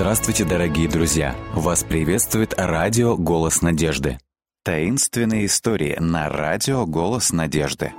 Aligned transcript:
Здравствуйте, 0.00 0.44
дорогие 0.44 0.88
друзья! 0.88 1.34
Вас 1.54 1.82
приветствует 1.82 2.54
радио 2.56 3.16
«Голос 3.16 3.62
надежды». 3.62 4.20
Таинственные 4.62 5.46
истории 5.46 5.96
на 5.98 6.28
радио 6.28 6.86
«Голос 6.86 7.32
надежды». 7.32 7.92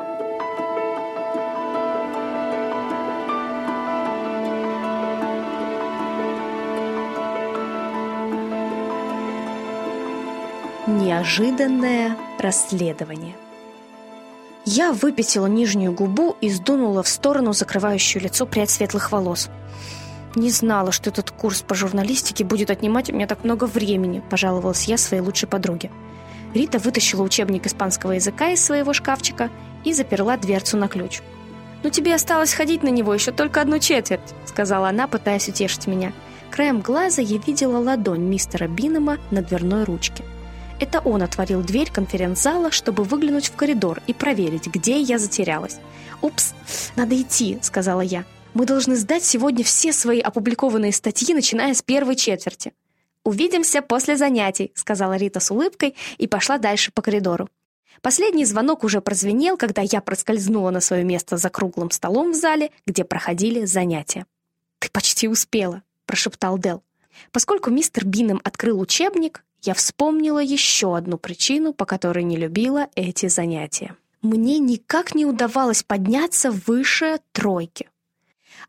Неожиданное 10.87 12.15
расследование. 12.39 13.35
Я 14.63 14.93
выпятила 14.93 15.47
нижнюю 15.47 15.91
губу 15.91 16.37
и 16.39 16.49
сдунула 16.49 17.03
в 17.03 17.09
сторону 17.09 17.51
закрывающую 17.51 18.23
лицо 18.23 18.45
прядь 18.45 18.69
светлых 18.69 19.11
волос. 19.11 19.49
«Не 20.35 20.51
знала, 20.51 20.91
что 20.91 21.09
этот 21.09 21.31
курс 21.31 21.61
по 21.61 21.73
журналистике 21.75 22.43
будет 22.43 22.69
отнимать 22.69 23.09
у 23.09 23.15
меня 23.15 23.27
так 23.27 23.43
много 23.43 23.65
времени»,– 23.65 24.21
пожаловалась 24.29 24.85
я 24.85 24.97
своей 24.97 25.23
лучшей 25.23 25.49
подруге. 25.49 25.89
Рита 26.53 26.79
вытащила 26.79 27.23
учебник 27.23 27.65
испанского 27.65 28.13
языка 28.13 28.49
из 28.49 28.63
своего 28.63 28.93
шкафчика 28.93 29.49
и 29.83 29.93
заперла 29.93 30.37
дверцу 30.37 30.77
на 30.77 30.87
ключ. 30.87 31.21
«Ну 31.83 31.89
тебе 31.89 32.13
осталось 32.13 32.53
ходить 32.53 32.83
на 32.83 32.89
него 32.89 33.13
еще 33.13 33.31
только 33.31 33.61
одну 33.61 33.79
четверть»,– 33.79 34.33
сказала 34.45 34.89
она, 34.89 35.07
пытаясь 35.07 35.47
утешить 35.47 35.87
меня. 35.87 36.13
Краем 36.51 36.81
глаза 36.81 37.21
я 37.21 37.37
видела 37.37 37.77
ладонь 37.77 38.23
мистера 38.23 38.67
Бинема 38.67 39.17
на 39.31 39.41
дверной 39.41 39.83
ручке. 39.83 40.23
Это 40.79 40.99
он 40.99 41.21
отворил 41.21 41.61
дверь 41.61 41.91
конференц-зала, 41.91 42.71
чтобы 42.71 43.03
выглянуть 43.03 43.47
в 43.47 43.55
коридор 43.55 44.01
и 44.07 44.13
проверить, 44.13 44.67
где 44.67 44.99
я 44.99 45.19
затерялась. 45.19 45.77
«Упс, 46.21 46.53
надо 46.95 47.19
идти»,— 47.21 47.59
сказала 47.61 48.01
я. 48.01 48.25
«Мы 48.53 48.65
должны 48.65 48.95
сдать 48.95 49.23
сегодня 49.23 49.63
все 49.63 49.93
свои 49.93 50.19
опубликованные 50.19 50.91
статьи, 50.91 51.33
начиная 51.33 51.73
с 51.73 51.81
первой 51.81 52.15
четверти». 52.15 52.73
«Увидимся 53.23 53.81
после 53.81 54.17
занятий»,— 54.17 54.71
сказала 54.75 55.17
Рита 55.17 55.39
с 55.39 55.51
улыбкой 55.51 55.95
и 56.17 56.27
пошла 56.27 56.57
дальше 56.57 56.91
по 56.91 57.01
коридору. 57.01 57.49
Последний 58.01 58.45
звонок 58.45 58.83
уже 58.83 59.01
прозвенел, 59.01 59.57
когда 59.57 59.81
я 59.81 60.01
проскользнула 60.01 60.69
на 60.71 60.79
свое 60.79 61.03
место 61.03 61.37
за 61.37 61.49
круглым 61.49 61.91
столом 61.91 62.31
в 62.31 62.35
зале, 62.35 62.71
где 62.85 63.03
проходили 63.03 63.65
занятия. 63.65 64.25
«Ты 64.79 64.89
почти 64.89 65.27
успела»,— 65.27 65.83
прошептал 66.05 66.57
Дел. 66.57 66.81
Поскольку 67.31 67.69
мистер 67.69 68.05
Бином 68.05 68.39
открыл 68.43 68.79
учебник, 68.79 69.43
я 69.61 69.73
вспомнила 69.73 70.39
еще 70.39 70.95
одну 70.95 71.17
причину, 71.17 71.73
по 71.73 71.85
которой 71.85 72.23
не 72.23 72.37
любила 72.37 72.87
эти 72.95 73.27
занятия. 73.27 73.95
Мне 74.21 74.59
никак 74.59 75.15
не 75.15 75.25
удавалось 75.25 75.83
подняться 75.83 76.51
выше 76.51 77.19
тройки. 77.33 77.89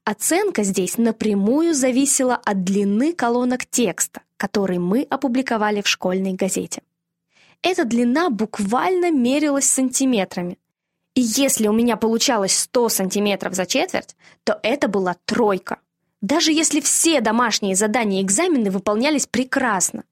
Оценка 0.05 0.62
здесь 0.62 0.98
напрямую 0.98 1.74
зависела 1.74 2.36
от 2.36 2.64
длины 2.64 3.12
колонок 3.12 3.66
текста, 3.66 4.22
который 4.36 4.78
мы 4.78 5.06
опубликовали 5.08 5.82
в 5.82 5.88
школьной 5.88 6.32
газете. 6.32 6.82
Эта 7.62 7.84
длина 7.84 8.30
буквально 8.30 9.10
мерилась 9.10 9.66
сантиметрами. 9.66 10.58
И 11.14 11.20
если 11.20 11.69
у 11.69 11.72
меня 11.72 11.97
получалось 11.97 12.56
100 12.56 12.88
сантиметров 12.88 13.55
за 13.55 13.66
четверть, 13.66 14.16
то 14.44 14.58
это 14.62 14.88
была 14.88 15.16
тройка. 15.27 15.78
Даже 16.22 16.52
если 16.52 16.80
все 16.80 17.20
домашние 17.20 17.75
задания 17.75 18.20
и 18.20 18.25
экзамены 18.25 18.70
выполнялись 18.70 19.27
прекрасно. 19.27 20.04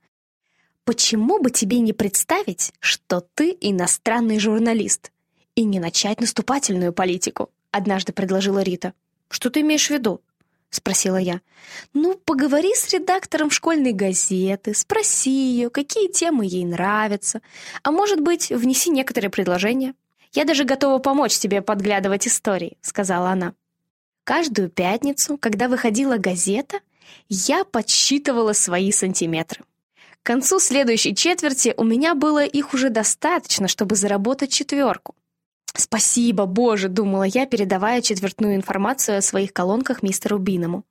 Почему 0.85 1.41
бы 1.41 1.51
тебе 1.51 1.81
не 1.81 1.93
представить, 1.93 2.73
что 2.81 3.21
ты 3.35 3.57
иностранный 3.61 4.39
журналист 4.39 5.13
и 5.55 5.65
не 5.65 5.81
начать 5.81 6.21
наступательную 6.21 6.93
политику? 6.93 7.51
Однажды 7.71 8.13
предложила 8.15 8.61
Рита. 8.61 8.95
Что 9.29 9.51
ты 9.51 9.61
имеешь 9.61 9.87
в 9.87 9.91
виду? 9.91 10.21
Спросила 10.71 11.17
я. 11.17 11.41
Ну, 11.95 12.15
поговори 12.15 12.75
с 12.75 12.93
редактором 12.93 13.51
школьной 13.51 13.93
газеты, 13.93 14.75
спроси 14.75 15.31
ее, 15.31 15.71
какие 15.71 16.09
темы 16.09 16.45
ей 16.45 16.65
нравятся, 16.65 17.41
а 17.83 17.91
может 17.91 18.21
быть, 18.21 18.51
внеси 18.51 18.91
некоторые 18.91 19.31
предложения. 19.31 19.95
Я 20.33 20.45
даже 20.45 20.65
готова 20.65 20.99
помочь 20.99 21.39
тебе 21.39 21.63
подглядывать 21.63 22.27
истории, 22.27 22.77
сказала 22.83 23.31
она. 23.31 23.55
Каждую 24.25 24.69
пятницу, 24.69 25.39
когда 25.39 25.69
выходила 25.69 26.19
газета, 26.19 26.81
я 27.31 27.65
подсчитывала 27.65 28.53
свои 28.53 28.93
сантиметры. 28.93 29.65
К 30.23 30.27
концу 30.27 30.61
следующей 30.61 31.15
четверти 31.15 31.73
у 31.79 31.85
меня 31.85 32.15
было 32.15 32.45
их 32.45 32.75
уже 32.75 32.91
достаточно, 32.91 33.69
чтобы 33.69 33.97
заработать 33.97 34.53
четверку. 34.53 35.15
«Спасибо, 35.81 36.47
Боже!»— 36.47 36.89
думала 36.91 37.23
я, 37.23 37.47
передавая 37.47 38.03
четвертную 38.03 38.57
информацию 38.57 39.19
о 39.19 39.23
своих 39.23 39.53
колонках 39.53 40.03
мистеру 40.03 40.39
Биному. 40.39 40.83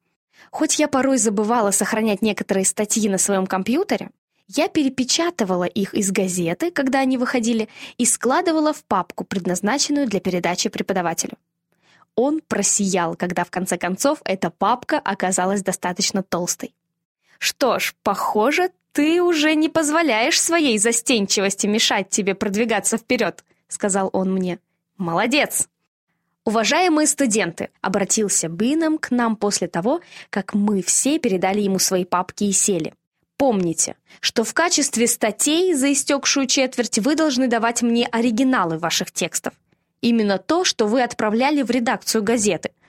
Хоть 0.50 0.80
я 0.80 0.88
порой 0.88 1.18
забывала 1.18 1.72
сохранять 1.72 2.22
некоторые 2.22 2.64
статьи 2.66 3.10
на 3.10 3.18
своем 3.18 3.48
компьютере, 3.48 4.12
я 4.48 4.70
перепечатывала 4.70 5.66
их 5.66 5.94
из 5.94 6.10
газеты, 6.12 6.72
когда 6.72 7.00
они 7.00 7.18
выходили, 7.18 7.68
и 7.98 8.06
складывала 8.06 8.72
в 8.72 8.86
папку, 8.86 9.26
предназначенную 9.26 10.08
для 10.08 10.22
передачи 10.22 10.70
преподавателю. 10.70 11.34
Он 12.16 12.40
просиял, 12.48 13.18
когда 13.18 13.44
в 13.44 13.52
конце 13.52 13.78
концов 13.78 14.20
эта 14.24 14.50
папка 14.52 15.00
оказалась 15.00 15.64
достаточно 15.64 16.24
толстой. 16.24 16.74
«Что 17.40 17.80
ж, 17.80 17.94
похоже, 18.04 18.72
ты 18.94 19.22
уже 19.22 19.54
не 19.54 19.68
позволяешь 19.68 20.42
своей 20.42 20.78
застенчивости 20.78 21.68
мешать 21.68 22.10
тебе 22.10 22.36
продвигаться 22.36 22.96
вперед»,— 22.96 23.44
сказал 23.68 24.10
он 24.14 24.34
мне. 24.34 24.60
«Молодец!» 24.98 25.68
«Уважаемые 26.46 27.08
студенты!»— 27.08 27.70
обратился 27.82 28.48
Бином 28.48 28.98
к 28.98 29.12
нам 29.12 29.36
после 29.36 29.68
того, 29.68 30.02
как 30.30 30.54
мы 30.54 30.82
все 30.82 31.20
передали 31.20 31.62
ему 31.62 31.80
свои 31.80 32.06
папки 32.06 32.46
и 32.46 32.52
сели. 32.52 32.94
Помните, 33.38 33.96
что 34.20 34.44
в 34.44 34.54
качестве 34.54 35.08
статей 35.08 35.74
за 35.74 35.92
истекшую 35.94 36.48
четверть 36.48 37.00
вы 37.00 37.16
должны 37.16 37.48
давать 37.48 37.82
мне 37.82 38.08
оригиналы 38.08 38.78
ваших 38.78 39.12
текстов. 39.12 39.54
Именно 40.02 40.38
то, 40.38 40.64
что 40.64 40.88
вы 40.88 41.04
отправляли 41.04 41.62
в 41.62 41.70
редакцию 41.70 42.24
газеты— 42.24 42.72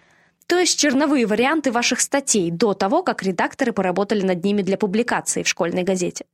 то 0.49 0.59
есть 0.59 0.79
черновые 0.81 1.27
варианты 1.27 1.71
ваших 1.71 2.01
статей 2.01 2.51
до 2.51 2.73
того, 2.73 3.03
как 3.03 3.23
редакторы 3.23 3.73
поработали 3.73 4.23
над 4.23 4.43
ними 4.43 4.63
для 4.63 4.79
публикации 4.79 5.43
в 5.43 5.49
школьной 5.49 5.83
газете. 5.83 6.25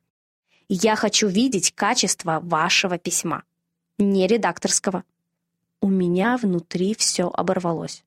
Я 0.69 0.95
хочу 0.95 1.27
видеть 1.27 1.73
качество 1.75 2.39
вашего 2.41 2.97
письма, 2.97 3.43
не 3.99 4.29
редакторского. 4.29 5.03
У 5.85 5.89
меня 5.91 6.39
внутри 6.39 6.95
все 6.95 7.29
оборвалось. 7.29 8.05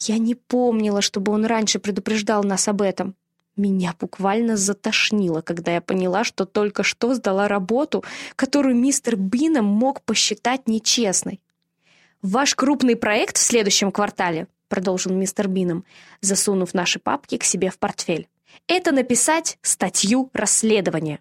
Я 0.00 0.18
не 0.18 0.34
помнила, 0.34 1.00
чтобы 1.00 1.30
он 1.30 1.44
раньше 1.44 1.78
предупреждал 1.78 2.42
нас 2.42 2.66
об 2.66 2.82
этом. 2.82 3.14
Меня 3.54 3.94
буквально 4.00 4.56
затошнило, 4.56 5.40
когда 5.40 5.74
я 5.74 5.80
поняла, 5.80 6.24
что 6.24 6.44
только 6.44 6.82
что 6.82 7.14
сдала 7.14 7.46
работу, 7.46 8.02
которую 8.34 8.74
мистер 8.74 9.14
Бином 9.14 9.64
мог 9.64 10.02
посчитать 10.02 10.66
нечестной. 10.66 11.40
Ваш 12.20 12.56
крупный 12.56 12.96
проект 12.96 13.36
в 13.36 13.42
следующем 13.42 13.92
квартале 13.92 14.48
продолжил 14.66 15.12
мистер 15.12 15.46
Бином, 15.46 15.84
засунув 16.20 16.74
наши 16.74 16.98
папки 16.98 17.38
к 17.38 17.44
себе 17.44 17.70
в 17.70 17.78
портфель. 17.78 18.26
«Это 18.66 18.90
написать 18.90 19.56
статью 19.62 20.30
расследования». 20.32 21.20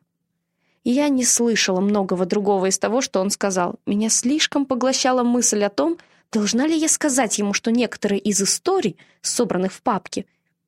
Я 0.90 1.10
не 1.10 1.26
слышала 1.26 1.82
многого 1.82 2.26
другого 2.26 2.68
из 2.68 2.80
того, 2.80 3.02
что 3.02 3.20
он 3.20 3.30
сказал. 3.30 3.76
Меня 3.86 4.08
слишком 4.08 4.66
поглощала 4.66 5.22
мысль 5.22 5.62
о 5.66 5.70
том, 5.70 5.98
должна 6.32 6.66
ли 6.66 6.78
я 6.78 6.88
сказать 6.88 7.38
ему, 7.40 7.52
что 7.52 7.72
некоторые 7.72 8.22
из 8.22 8.42
историй, 8.42 8.96
собранных 9.22 9.74
в 9.74 9.82
папке, 9.82 10.26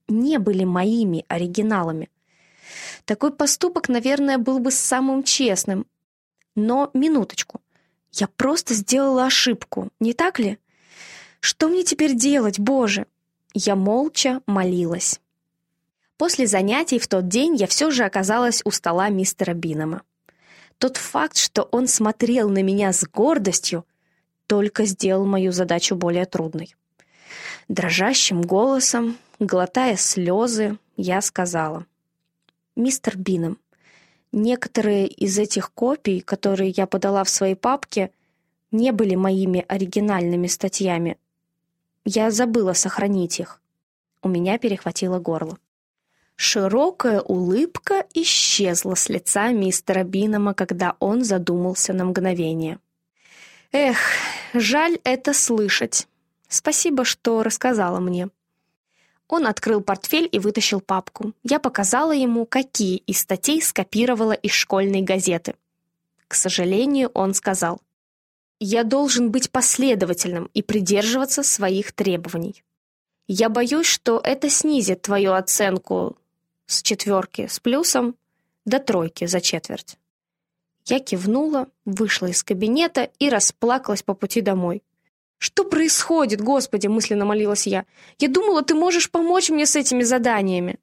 не 0.10 0.38
были 0.38 0.66
моими 0.66 1.24
оригиналами. 1.30 2.10
Такой 3.06 3.32
поступок, 3.32 3.88
наверное, 3.88 4.38
был 4.38 4.60
бы 4.60 4.72
самым 4.72 5.24
честным. 5.24 5.86
Но 6.54 6.92
минуточку. 6.94 7.62
Я 8.12 8.28
просто 8.28 8.74
сделала 8.74 9.24
ошибку, 9.24 9.88
не 10.02 10.12
так 10.12 10.38
ли? 10.38 10.60
Что 11.40 11.70
мне 11.70 11.84
теперь 11.84 12.14
делать, 12.14 12.60
Боже? 12.60 13.06
Я 13.54 13.78
молча 13.78 14.42
молилась. 14.48 15.22
После 16.18 16.46
занятий 16.46 17.00
в 17.00 17.08
тот 17.08 17.30
день 17.30 17.56
я 17.56 17.68
все 17.68 17.90
же 17.90 18.04
оказалась 18.04 18.62
у 18.66 18.72
стола 18.72 19.08
мистера 19.08 19.54
Бинома. 19.54 20.02
Тот 20.80 20.96
факт, 20.96 21.36
что 21.36 21.64
он 21.72 21.88
смотрел 21.88 22.50
на 22.50 22.64
меня 22.64 22.94
с 22.94 23.06
гордостью, 23.06 23.86
только 24.48 24.86
сделал 24.86 25.26
мою 25.26 25.52
задачу 25.52 25.96
более 25.96 26.26
трудной. 26.26 26.74
Дрожащим 27.68 28.42
голосом, 28.42 29.18
глотая 29.40 29.98
слезы, 29.98 30.78
я 30.96 31.22
сказала. 31.22 31.86
«Мистер 32.78 33.18
Бином, 33.18 33.58
некоторые 34.32 35.08
из 35.08 35.38
этих 35.38 35.72
копий, 35.74 36.22
которые 36.22 36.70
я 36.70 36.88
подала 36.88 37.26
в 37.26 37.30
своей 37.30 37.56
папке, 37.56 38.12
не 38.72 38.92
были 38.92 39.16
моими 39.16 39.66
оригинальными 39.68 40.48
статьями, 40.48 41.18
я 42.06 42.32
забыла 42.32 42.72
сохранить 42.72 43.40
их. 43.42 43.62
У 44.22 44.30
меня 44.30 44.58
перехватило 44.58 45.20
горло. 45.20 45.58
Широкая 46.42 47.20
улыбка 47.20 48.06
исчезла 48.14 48.96
с 48.96 49.10
лица 49.10 49.50
мистера 49.52 50.06
Бинома, 50.06 50.54
когда 50.54 50.96
он 51.02 51.26
задумался 51.26 51.92
на 51.92 52.06
мгновение. 52.06 52.80
«Эх, 53.74 53.98
жаль 54.54 55.00
это 55.04 55.34
слышать. 55.34 56.08
Спасибо, 56.48 57.04
что 57.04 57.44
рассказала 57.44 58.00
мне». 58.00 58.30
Он 59.28 59.48
открыл 59.48 59.82
портфель 59.82 60.30
и 60.32 60.40
вытащил 60.40 60.80
папку. 60.80 61.34
Я 61.44 61.60
показала 61.60 62.14
ему, 62.14 62.46
какие 62.46 63.00
из 63.00 63.20
статей 63.20 63.62
скопировала 63.62 64.32
из 64.32 64.54
школьной 64.54 65.02
газеты. 65.02 65.56
К 66.30 66.36
сожалению, 66.36 67.12
он 67.14 67.34
сказал, 67.34 67.82
«Я 68.62 68.86
должен 68.86 69.30
быть 69.30 69.52
последовательным 69.52 70.50
и 70.54 70.62
придерживаться 70.62 71.44
своих 71.44 71.92
требований. 71.92 72.64
Я 73.28 73.50
боюсь, 73.50 73.88
что 73.88 74.22
это 74.24 74.50
снизит 74.50 75.02
твою 75.02 75.34
оценку 75.34 76.16
с 76.70 76.82
четверки 76.82 77.48
с 77.48 77.60
плюсом 77.60 78.16
до 78.66 78.80
тройки 78.80 79.26
за 79.26 79.42
четверть». 79.42 79.98
Я 80.86 81.00
кивнула, 81.00 81.68
вышла 81.86 82.28
из 82.28 82.44
кабинета 82.44 83.12
и 83.20 83.30
расплакалась 83.30 84.04
по 84.04 84.14
пути 84.14 84.42
домой. 84.42 84.84
«Что 85.38 85.64
происходит, 85.64 86.42
Господи?»— 86.42 86.88
мысленно 86.88 87.26
молилась 87.26 87.68
я. 87.68 87.86
«Я 88.18 88.28
думала, 88.28 88.62
ты 88.62 88.76
можешь 88.76 89.10
помочь 89.10 89.50
мне 89.50 89.66
с 89.66 89.76
этими 89.76 90.04
заданиями». 90.04 90.80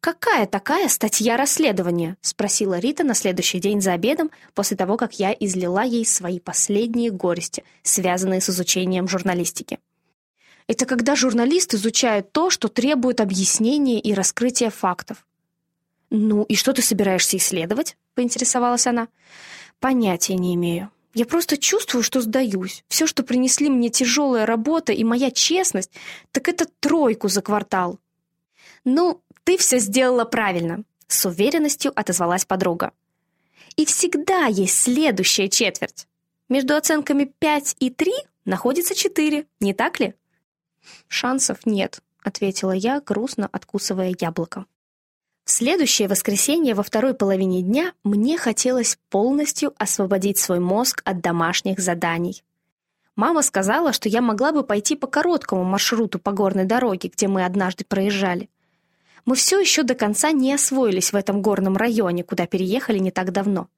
«Какая 0.00 0.46
такая 0.46 0.88
статья 0.88 1.36
расследования?»— 1.36 2.16
спросила 2.20 2.78
Рита 2.78 3.04
на 3.04 3.14
следующий 3.14 3.58
день 3.58 3.80
за 3.80 3.92
обедом, 3.92 4.30
после 4.54 4.76
того, 4.76 4.96
как 4.96 5.18
я 5.18 5.32
излила 5.32 5.82
ей 5.82 6.06
свои 6.06 6.38
последние 6.40 7.10
горести, 7.10 7.64
связанные 7.82 8.40
с 8.40 8.48
изучением 8.48 9.08
журналистики. 9.08 9.80
«Это 10.68 10.86
когда 10.86 11.16
журналист 11.16 11.74
изучает 11.74 12.30
то, 12.30 12.50
что 12.50 12.68
требует 12.68 13.20
объяснения 13.20 13.98
и 13.98 14.14
раскрытия 14.14 14.70
фактов». 14.70 15.26
«Ну, 16.10 16.44
и 16.44 16.54
что 16.54 16.72
ты 16.72 16.82
собираешься 16.82 17.36
исследовать?»— 17.36 17.96
поинтересовалась 18.14 18.86
она. 18.86 19.08
«Понятия 19.80 20.34
не 20.34 20.54
имею. 20.54 20.90
Я 21.14 21.26
просто 21.26 21.56
чувствую, 21.56 22.02
что 22.02 22.20
сдаюсь. 22.20 22.84
Все, 22.88 23.06
что 23.06 23.22
принесли 23.22 23.68
мне 23.68 23.88
тяжелая 23.88 24.46
работа 24.46 24.92
и 24.92 25.02
моя 25.04 25.30
честность, 25.30 25.90
так 26.30 26.48
это 26.48 26.66
тройку 26.80 27.28
за 27.28 27.42
квартал. 27.42 27.98
Ну, 28.84 29.20
ты 29.44 29.56
все 29.56 29.78
сделала 29.78 30.24
правильно, 30.24 30.84
с 31.08 31.26
уверенностью 31.26 31.92
отозвалась 31.94 32.44
подруга. 32.44 32.92
И 33.76 33.84
всегда 33.84 34.46
есть 34.46 34.78
следующая 34.82 35.48
четверть. 35.48 36.06
Между 36.48 36.76
оценками 36.76 37.24
5 37.24 37.76
и 37.80 37.90
3 37.90 38.12
находится 38.44 38.94
4, 38.94 39.46
не 39.60 39.74
так 39.74 40.00
ли? 40.00 40.14
Шансов 41.08 41.66
нет, 41.66 42.00
ответила 42.22 42.72
я, 42.72 43.00
грустно 43.00 43.48
откусывая 43.50 44.14
яблоко. 44.18 44.66
В 45.44 45.50
следующее 45.50 46.08
воскресенье 46.08 46.74
во 46.74 46.82
второй 46.82 47.14
половине 47.14 47.62
дня 47.62 47.94
мне 48.04 48.36
хотелось 48.36 48.98
полностью 49.08 49.72
освободить 49.78 50.38
свой 50.38 50.60
мозг 50.60 51.00
от 51.06 51.20
домашних 51.22 51.78
заданий. 51.78 52.42
Мама 53.16 53.42
сказала, 53.42 53.92
что 53.92 54.08
я 54.08 54.20
могла 54.20 54.52
бы 54.52 54.62
пойти 54.62 54.94
по 54.94 55.06
короткому 55.06 55.64
маршруту 55.64 56.18
по 56.18 56.32
горной 56.32 56.66
дороге, 56.66 57.08
где 57.08 57.28
мы 57.28 57.44
однажды 57.44 57.84
проезжали. 57.84 58.50
Мы 59.24 59.34
все 59.36 59.58
еще 59.58 59.82
до 59.82 59.94
конца 59.94 60.32
не 60.32 60.52
освоились 60.52 61.12
в 61.12 61.16
этом 61.16 61.42
горном 61.42 61.76
районе, 61.76 62.24
куда 62.24 62.46
переехали 62.46 62.98
не 62.98 63.10
так 63.10 63.32
давно. 63.32 63.68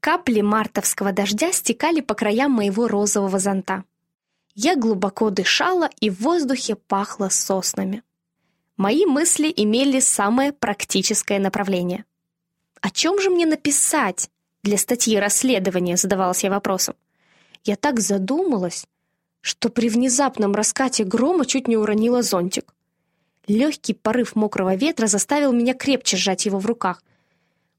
Капли 0.00 0.40
мартовского 0.40 1.12
дождя 1.12 1.52
стекали 1.52 2.00
по 2.00 2.14
краям 2.14 2.52
моего 2.52 2.88
розового 2.88 3.38
зонта. 3.38 3.84
Я 4.60 4.74
глубоко 4.74 5.30
дышала, 5.30 5.88
и 6.00 6.10
в 6.10 6.20
воздухе 6.20 6.74
пахло 6.74 7.28
соснами. 7.28 8.02
Мои 8.76 9.06
мысли 9.06 9.54
имели 9.56 10.00
самое 10.00 10.52
практическое 10.52 11.38
направление. 11.38 12.04
«О 12.80 12.90
чем 12.90 13.20
же 13.20 13.30
мне 13.30 13.46
написать 13.46 14.30
для 14.64 14.76
статьи 14.76 15.16
расследования?»— 15.16 15.96
задавалась 15.96 16.42
я 16.42 16.50
вопросом. 16.50 16.96
Я 17.62 17.76
так 17.76 18.00
задумалась, 18.00 18.88
что 19.42 19.68
при 19.68 19.88
внезапном 19.88 20.56
раскате 20.56 21.04
грома 21.04 21.46
чуть 21.46 21.68
не 21.68 21.76
уронила 21.76 22.22
зонтик. 22.22 22.74
Легкий 23.46 23.94
порыв 23.94 24.34
мокрого 24.34 24.74
ветра 24.74 25.06
заставил 25.06 25.52
меня 25.52 25.74
крепче 25.74 26.16
сжать 26.16 26.46
его 26.46 26.58
в 26.58 26.66
руках. 26.66 27.04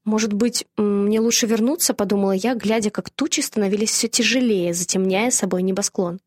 «Может 0.04 0.32
быть, 0.32 0.66
мне 0.78 1.20
лучше 1.20 1.46
вернуться?»— 1.46 1.92
подумала 2.02 2.32
я, 2.32 2.54
глядя, 2.54 2.88
как 2.88 3.10
тучи 3.10 3.40
становились 3.40 3.90
все 3.90 4.08
тяжелее, 4.08 4.72
затемняя 4.72 5.30
собой 5.30 5.60
небосклон. 5.60 6.20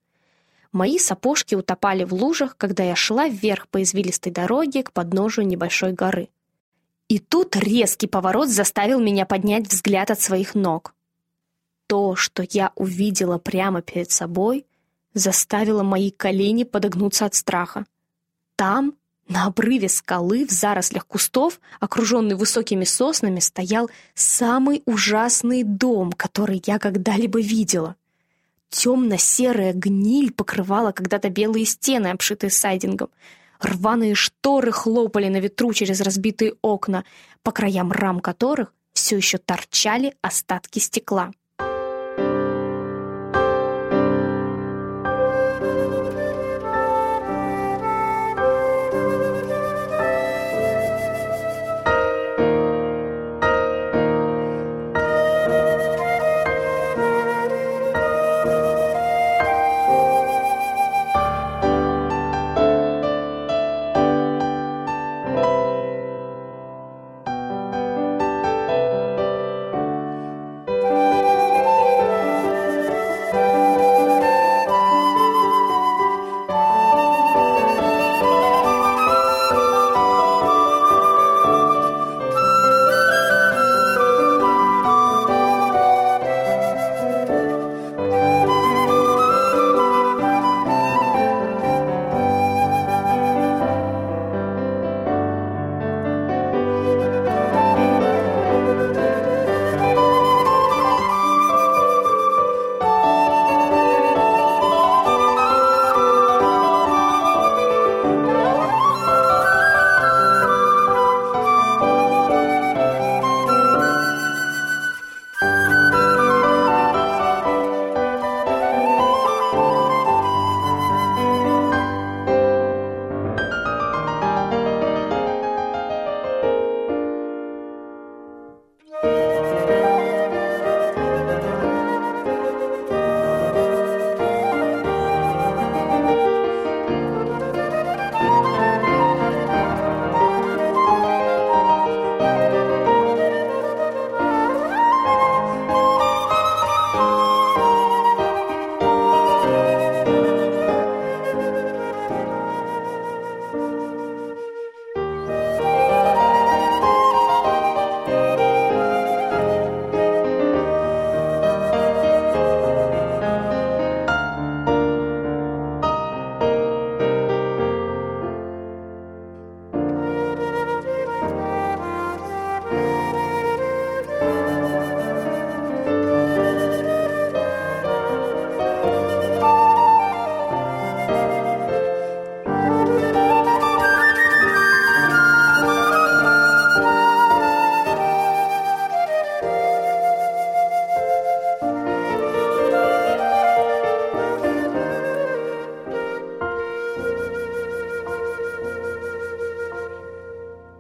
Мои 0.73 0.97
сапожки 0.97 1.53
утопали 1.53 2.03
в 2.03 2.13
лужах, 2.13 2.57
когда 2.57 2.83
я 2.83 2.95
шла 2.95 3.27
вверх 3.29 3.67
по 3.67 3.83
извилистой 3.83 4.31
дороге 4.31 4.81
к 4.81 4.91
подножию 4.91 5.45
небольшой 5.45 5.93
горы. 5.93 6.29
И 7.07 7.19
тут 7.19 7.55
резкий 7.55 8.07
поворот 8.07 8.49
заставил 8.49 8.99
меня 8.99 9.27
поднять 9.27 9.67
взгляд 9.67 10.09
от 10.09 10.19
своих 10.19 10.55
ног. 10.55 10.95
То, 11.85 12.15
что 12.15 12.43
я 12.49 12.71
увидела 12.75 13.37
прямо 13.37 13.83
перед 13.83 14.09
собой, 14.09 14.65
заставило 15.13 15.83
мои 15.83 16.09
колени 16.09 16.63
подогнуться 16.63 17.25
от 17.25 17.35
страха. 17.35 17.85
Там, 18.55 18.95
на 19.27 19.45
обрыве 19.45 19.89
скалы, 19.89 20.47
в 20.47 20.51
зарослях 20.51 21.05
кустов, 21.05 21.59
окруженный 21.79 22.35
высокими 22.35 22.83
соснами, 22.83 23.41
стоял 23.41 23.91
самый 24.15 24.81
ужасный 24.87 25.61
дом, 25.61 26.11
который 26.13 26.63
я 26.65 26.79
когда-либо 26.79 27.39
видела. 27.39 27.95
Темно-серая 28.73 29.71
гниль 29.71 30.33
покрывала 30.33 30.91
когда-то 30.91 31.29
белые 31.29 31.63
стены, 31.63 32.07
обшитые 32.07 32.49
сайдингом. 32.49 33.09
Рваные 33.59 34.15
шторы 34.15 34.71
хлопали 34.71 35.27
на 35.27 35.37
ветру 35.37 35.73
через 35.73 36.01
разбитые 36.01 36.55
окна, 36.63 37.05
по 37.43 37.51
краям 37.51 37.91
рам 37.91 38.19
которых 38.19 38.73
все 38.93 39.15
еще 39.15 39.37
торчали 39.37 40.15
остатки 40.23 40.79
стекла. 40.79 41.31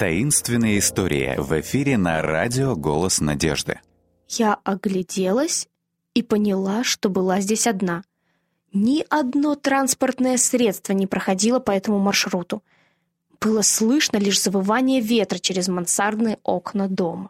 Таинственные 0.03 0.79
истории 0.79 1.35
в 1.37 1.57
эфире 1.61 1.97
на 1.97 2.21
радио 2.21 2.75
«Голос 2.75 3.21
надежды». 3.21 3.79
Я 4.27 4.59
огляделась 4.65 5.69
и 6.13 6.21
поняла, 6.21 6.83
что 6.83 7.07
была 7.07 7.39
здесь 7.39 7.67
одна. 7.67 8.03
Ни 8.73 9.05
одно 9.09 9.55
транспортное 9.55 10.35
средство 10.35 10.91
не 10.91 11.07
проходило 11.07 11.59
по 11.59 11.71
этому 11.71 11.99
маршруту. 11.99 12.63
Было 13.39 13.61
слышно 13.61 14.17
лишь 14.17 14.41
завывание 14.41 14.99
ветра 14.99 15.39
через 15.39 15.69
мансардные 15.69 16.37
окна 16.43 16.89
дома. 16.89 17.29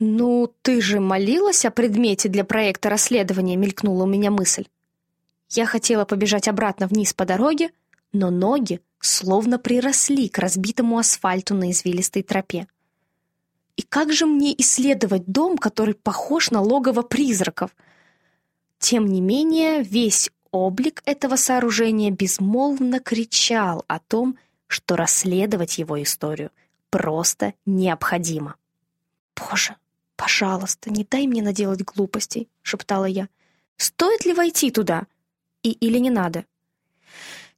«Ну, 0.00 0.52
ты 0.62 0.80
же 0.80 0.98
молилась 0.98 1.64
о 1.64 1.70
предмете 1.70 2.28
для 2.28 2.42
проекта 2.42 2.88
расследования»,— 2.90 3.54
мелькнула 3.56 4.02
у 4.02 4.06
меня 4.08 4.32
мысль. 4.32 4.66
Я 5.50 5.66
хотела 5.66 6.04
побежать 6.04 6.48
обратно 6.48 6.88
вниз 6.88 7.14
по 7.14 7.24
дороге, 7.24 7.70
но 8.12 8.30
ноги 8.30 8.80
словно 9.00 9.58
приросли 9.58 10.28
к 10.28 10.38
разбитому 10.38 10.98
асфальту 10.98 11.54
на 11.54 11.70
извилистой 11.70 12.22
тропе. 12.22 12.66
И 13.76 13.82
как 13.82 14.12
же 14.12 14.26
мне 14.26 14.54
исследовать 14.58 15.26
дом, 15.26 15.58
который 15.58 15.94
похож 15.94 16.50
на 16.50 16.60
логово 16.60 17.02
призраков? 17.02 17.76
Тем 18.78 19.06
не 19.06 19.20
менее, 19.20 19.82
весь 19.82 20.30
облик 20.50 21.02
этого 21.04 21.36
сооружения 21.36 22.10
безмолвно 22.10 23.00
кричал 23.00 23.84
о 23.86 23.98
том, 23.98 24.38
что 24.66 24.96
расследовать 24.96 25.78
его 25.78 26.02
историю 26.02 26.50
просто 26.90 27.54
необходимо. 27.66 28.56
«Боже, 29.36 29.76
пожалуйста, 30.16 30.90
не 30.90 31.04
дай 31.04 31.26
мне 31.26 31.42
наделать 31.42 31.82
глупостей»,— 31.82 32.48
шептала 32.62 33.04
я. 33.04 33.28
«Стоит 33.76 34.24
ли 34.24 34.32
войти 34.32 34.70
туда? 34.70 35.06
И 35.62 35.72
или 35.72 35.98
не 35.98 36.10
надо?» 36.10 36.46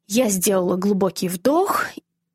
Я 0.09 0.31
сделала 0.31 0.77
глубокий 0.77 1.29
вдох 1.29 1.85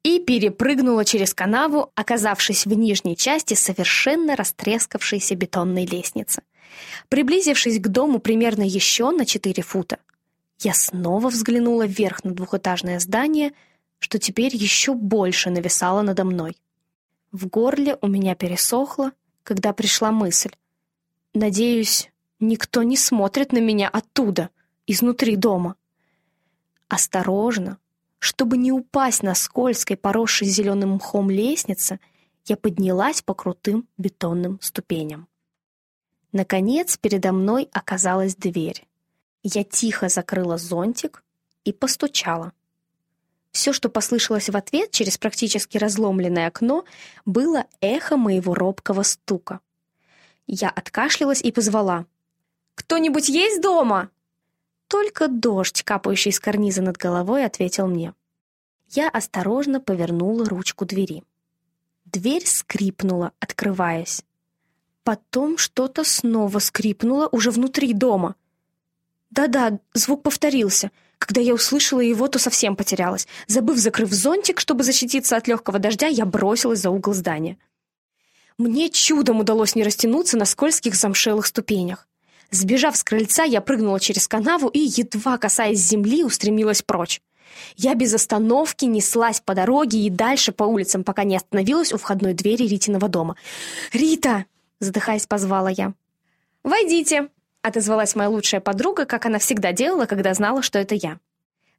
и 0.04 0.20
перепрыгнула 0.20 1.04
через 1.06 1.34
канаву, 1.34 1.92
оказавшись 1.96 2.68
в 2.68 2.74
нижней 2.74 3.18
части 3.18 3.56
совершенно 3.56 4.36
растрескавшейся 4.36 5.36
бетонной 5.36 5.88
лестницы. 5.88 6.44
Приблизившись 7.10 7.80
к 7.80 7.88
дому 7.88 8.20
примерно 8.20 8.62
еще 8.62 9.10
на 9.10 9.26
4 9.26 9.64
фута, 9.64 9.98
я 10.60 10.76
снова 10.76 11.30
взглянула 11.30 11.88
вверх 11.88 12.24
на 12.24 12.32
двухэтажное 12.32 13.00
здание, 13.00 13.54
что 13.98 14.20
теперь 14.20 14.56
еще 14.56 14.94
больше 14.94 15.50
нависало 15.50 16.04
надо 16.04 16.26
мной. 16.26 16.56
В 17.32 17.48
горле 17.48 17.98
у 18.02 18.08
меня 18.08 18.36
пересохло, 18.36 19.14
когда 19.44 19.74
пришла 19.74 20.12
мысль. 20.12 20.52
Надеюсь, 21.34 22.12
никто 22.40 22.84
не 22.84 22.98
смотрит 22.98 23.52
на 23.52 23.58
меня 23.58 23.90
оттуда, 23.90 24.52
изнутри 24.86 25.36
дома. 25.36 25.76
Осторожно, 26.94 27.80
чтобы 28.20 28.56
не 28.56 28.72
упасть 28.72 29.24
на 29.24 29.34
скользкой, 29.34 29.98
поросшей 29.98 30.48
зеленым 30.48 30.92
мхом 30.92 31.32
лестнице, 31.32 32.00
я 32.46 32.56
поднялась 32.56 33.24
по 33.24 33.34
крутым 33.34 33.88
бетонным 33.98 34.60
ступеням. 34.62 35.28
Наконец, 36.34 36.96
передо 36.98 37.32
мной 37.32 37.68
оказалась 37.72 38.36
дверь. 38.36 38.86
Я 39.42 39.64
тихо 39.64 40.08
закрыла 40.08 40.60
зонтик 40.60 41.24
и 41.64 41.74
постучала. 41.74 42.54
Все, 43.50 43.74
что 43.74 43.90
послышалось 43.90 44.52
в 44.52 44.56
ответ 44.56 44.92
через 44.92 45.18
практически 45.18 45.80
разломленное 45.80 46.46
окно, 46.46 46.86
было 47.26 47.66
эхо 47.82 48.18
моего 48.18 48.54
робкого 48.54 49.02
стука. 49.02 49.62
Я 50.46 50.70
откашлялась 50.70 51.42
и 51.42 51.52
позвала. 51.52 52.06
«Кто-нибудь 52.76 53.30
есть 53.30 53.64
дома?» 53.64 54.12
Только 54.94 55.28
дождь, 55.28 55.82
капающий 55.82 56.32
с 56.32 56.40
карниза 56.40 56.84
над 56.84 56.98
головой, 56.98 57.46
ответил 57.46 57.88
мне. 57.88 58.14
Я 58.90 59.10
осторожно 59.10 59.82
повернула 59.82 60.46
ручку 60.46 60.86
двери. 60.86 61.24
Дверь 62.06 62.46
скрипнула, 62.46 63.32
открываясь. 63.40 64.24
Потом 65.04 65.58
что-то 65.58 66.04
снова 66.04 66.60
скрипнуло 66.60 67.28
уже 67.32 67.50
внутри 67.50 67.94
дома. 67.94 68.36
Да-да, 69.32 69.80
звук 69.96 70.22
повторился. 70.22 70.92
Когда 71.18 71.42
я 71.42 71.56
услышала 71.56 72.02
его, 72.02 72.28
то 72.28 72.38
совсем 72.38 72.76
потерялась. 72.76 73.28
Забыв 73.48 73.80
закрыв 73.80 74.12
зонтик, 74.12 74.60
чтобы 74.60 74.84
защититься 74.84 75.36
от 75.36 75.48
легкого 75.48 75.80
дождя, 75.80 76.06
я 76.06 76.28
бросилась 76.28 76.82
за 76.82 76.92
угол 76.92 77.16
здания. 77.16 77.58
Мне 78.60 78.92
чудом 78.92 79.40
удалось 79.40 79.74
не 79.74 79.82
растянуться 79.82 80.38
на 80.38 80.46
скользких 80.46 80.94
замшелых 80.94 81.48
ступенях. 81.48 82.08
Сбежав 82.54 82.96
с 82.96 83.04
крыльца, 83.04 83.44
я 83.46 83.62
прыгнула 83.62 84.00
через 84.00 84.28
канаву 84.28 84.68
и, 84.68 84.78
едва 84.78 85.40
касаясь 85.40 85.80
земли, 85.80 86.24
устремилась 86.24 86.84
прочь. 86.84 87.20
Я 87.78 87.96
без 87.96 88.14
остановки 88.14 88.86
неслась 88.86 89.42
по 89.42 89.56
дороге 89.56 89.98
и 89.98 90.12
дальше 90.12 90.52
по 90.52 90.64
улицам, 90.64 91.04
пока 91.04 91.24
не 91.24 91.36
остановилась 91.36 91.92
у 91.92 91.98
входной 91.98 92.34
двери 92.34 92.68
Ритиного 92.68 93.10
дома. 93.10 93.38
«Рита!»— 93.92 94.46
задыхаясь, 94.80 95.26
позвала 95.26 95.72
я. 95.72 95.94
«Войдите!»— 96.62 97.30
отозвалась 97.64 98.16
моя 98.16 98.30
лучшая 98.30 98.62
подруга, 98.62 99.06
как 99.06 99.26
она 99.26 99.40
всегда 99.40 99.72
делала, 99.72 100.06
когда 100.06 100.36
знала, 100.36 100.62
что 100.62 100.78
это 100.78 100.94
я. 100.94 101.18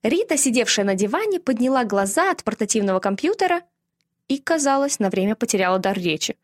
Рита, 0.03 0.37
сидевшая 0.37 0.85
на 0.85 0.97
диване, 0.97 1.39
подняла 1.39 1.85
глаза 1.85 2.33
от 2.33 2.43
портативного 2.43 2.99
компьютера 2.99 3.63
и, 4.27 4.39
казалось, 4.39 4.99
на 4.99 5.09
время 5.09 5.37
потеряла 5.37 5.79
дар 5.79 5.97
речи. 5.97 6.37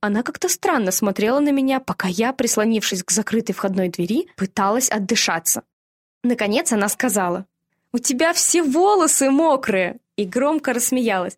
Она 0.00 0.22
как-то 0.22 0.48
странно 0.48 0.92
смотрела 0.92 1.40
на 1.40 1.50
меня, 1.50 1.78
пока 1.78 2.08
я, 2.08 2.32
прислонившись 2.32 3.02
к 3.02 3.10
закрытой 3.10 3.52
входной 3.52 3.88
двери, 3.88 4.28
пыталась 4.36 4.90
отдышаться. 4.90 5.62
Наконец 6.22 6.72
она 6.72 6.88
сказала, 6.88 7.46
«У 7.92 7.98
тебя 7.98 8.32
все 8.32 8.62
волосы 8.62 9.30
мокрые!» 9.30 9.98
и 10.16 10.24
громко 10.24 10.72
рассмеялась. 10.72 11.36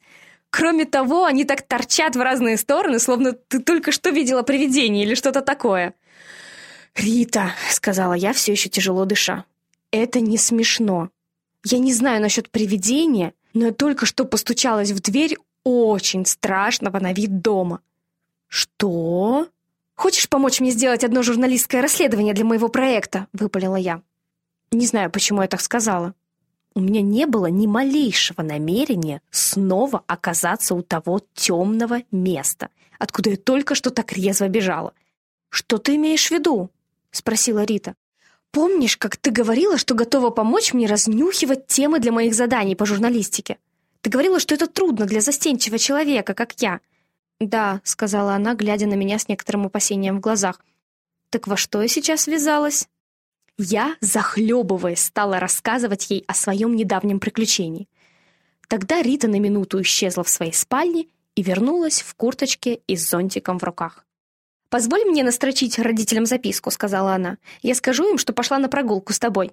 «Кроме 0.50 0.84
того, 0.84 1.24
они 1.24 1.44
так 1.44 1.62
торчат 1.62 2.14
в 2.14 2.20
разные 2.20 2.56
стороны, 2.56 2.98
словно 2.98 3.32
ты 3.32 3.58
только 3.60 3.90
что 3.90 4.10
видела 4.10 4.42
привидение 4.42 5.04
или 5.04 5.14
что-то 5.14 5.40
такое». 5.40 5.94
«Рита»,— 6.94 7.52
сказала 7.70 8.12
я, 8.12 8.32
все 8.32 8.52
еще 8.52 8.68
тяжело 8.68 9.04
дыша,— 9.06 9.44
«это 9.90 10.20
не 10.20 10.36
смешно. 10.36 11.10
Я 11.64 11.78
не 11.78 11.92
знаю 11.92 12.20
насчет 12.20 12.50
привидения, 12.50 13.32
но 13.54 13.66
я 13.66 13.72
только 13.72 14.04
что 14.04 14.24
постучалась 14.24 14.90
в 14.90 15.00
дверь 15.00 15.36
очень 15.64 16.26
страшного 16.26 16.98
на 16.98 17.12
вид 17.12 17.40
дома. 17.40 17.80
«Что? 18.52 19.48
Хочешь 19.94 20.28
помочь 20.28 20.60
мне 20.60 20.72
сделать 20.72 21.04
одно 21.04 21.22
журналистское 21.22 21.80
расследование 21.80 22.34
для 22.34 22.44
моего 22.44 22.68
проекта?»— 22.68 23.26
выпалила 23.32 23.76
я. 23.76 24.02
Не 24.70 24.86
знаю, 24.86 25.10
почему 25.10 25.40
я 25.40 25.48
так 25.48 25.62
сказала. 25.62 26.12
У 26.74 26.80
меня 26.80 27.00
не 27.00 27.24
было 27.24 27.46
ни 27.46 27.66
малейшего 27.66 28.42
намерения 28.42 29.22
снова 29.30 30.04
оказаться 30.06 30.74
у 30.74 30.82
того 30.82 31.22
темного 31.32 32.02
места, 32.10 32.68
откуда 32.98 33.30
я 33.30 33.36
только 33.38 33.74
что 33.74 33.88
так 33.88 34.12
резво 34.12 34.48
бежала. 34.48 34.92
«Что 35.48 35.78
ты 35.78 35.94
имеешь 35.94 36.28
в 36.28 36.30
виду?»— 36.30 36.68
спросила 37.10 37.64
Рита. 37.64 37.94
«Помнишь, 38.50 38.98
как 38.98 39.16
ты 39.16 39.30
говорила, 39.30 39.78
что 39.78 39.94
готова 39.94 40.28
помочь 40.28 40.74
мне 40.74 40.86
разнюхивать 40.86 41.68
темы 41.68 42.00
для 42.00 42.12
моих 42.12 42.34
заданий 42.34 42.76
по 42.76 42.84
журналистике? 42.84 43.56
Ты 44.02 44.10
говорила, 44.10 44.38
что 44.38 44.54
это 44.54 44.66
трудно 44.66 45.06
для 45.06 45.22
застенчивого 45.22 45.78
человека, 45.78 46.34
как 46.34 46.52
я. 46.60 46.80
«Да»,— 47.42 47.80
сказала 47.84 48.34
она, 48.34 48.54
глядя 48.54 48.86
на 48.86 48.94
меня 48.94 49.18
с 49.18 49.26
некоторым 49.26 49.66
опасением 49.66 50.18
в 50.18 50.20
глазах. 50.20 50.60
«Так 51.28 51.48
во 51.48 51.56
что 51.56 51.82
я 51.82 51.88
сейчас 51.88 52.28
ввязалась?» 52.28 52.88
Я, 53.58 53.96
захлебываясь, 54.00 55.02
стала 55.02 55.40
рассказывать 55.40 56.08
ей 56.08 56.24
о 56.28 56.34
своем 56.34 56.74
недавнем 56.76 57.18
приключении. 57.18 57.88
Тогда 58.68 59.02
Рита 59.02 59.28
на 59.28 59.40
минуту 59.40 59.82
исчезла 59.82 60.22
в 60.22 60.28
своей 60.28 60.52
спальне 60.52 61.08
и 61.34 61.42
вернулась 61.42 62.00
в 62.00 62.14
курточке 62.14 62.80
и 62.86 62.96
с 62.96 63.10
зонтиком 63.10 63.58
в 63.58 63.64
руках. 63.64 64.06
«Позволь 64.70 65.04
мне 65.04 65.24
настрочить 65.24 65.78
родителям 65.78 66.26
записку»,— 66.26 66.70
сказала 66.72 67.14
она. 67.14 67.38
«Я 67.60 67.74
скажу 67.74 68.08
им, 68.08 68.18
что 68.18 68.32
пошла 68.32 68.58
на 68.58 68.68
прогулку 68.68 69.12
с 69.12 69.18
тобой. 69.18 69.50